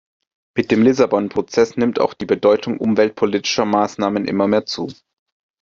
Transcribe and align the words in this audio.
Mit 0.57 0.71
dem 0.71 0.81
Lissabon-Prozess 0.81 1.77
nimmt 1.77 1.99
auch 2.01 2.15
die 2.15 2.25
Bedeutung 2.25 2.79
umweltpolitischer 2.79 3.65
Maßnahmen 3.65 4.25
immer 4.25 4.47
mehr 4.47 4.65
zu. 4.65 4.91